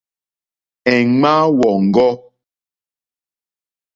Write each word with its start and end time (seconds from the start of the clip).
Èŋmáá 0.93 1.43
wɔ̀ŋɡɔ́. 1.57 2.11